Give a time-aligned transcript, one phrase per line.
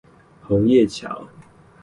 [0.47, 1.27] 紅葉橋